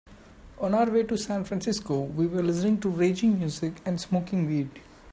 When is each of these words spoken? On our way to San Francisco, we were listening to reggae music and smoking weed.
On 0.57 0.73
our 0.73 0.89
way 0.89 1.03
to 1.03 1.15
San 1.15 1.43
Francisco, 1.43 1.99
we 2.05 2.25
were 2.25 2.41
listening 2.41 2.79
to 2.79 2.87
reggae 2.87 3.37
music 3.37 3.73
and 3.85 4.01
smoking 4.01 4.47
weed. 4.47 4.81